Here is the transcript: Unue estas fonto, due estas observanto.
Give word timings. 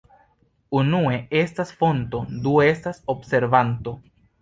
Unue 0.79 1.19
estas 1.43 1.75
fonto, 1.83 2.25
due 2.49 2.69
estas 2.73 3.07
observanto. 3.19 3.99